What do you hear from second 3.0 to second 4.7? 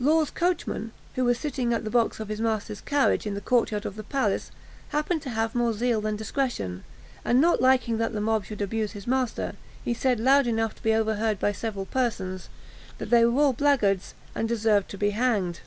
in the court yard of the palace,